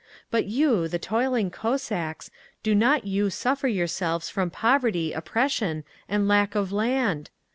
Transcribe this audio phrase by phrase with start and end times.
[0.31, 2.31] But you, the toiling Cossacks,
[2.63, 7.29] do not you suffer yourselves from poverty, oppression and lack of land?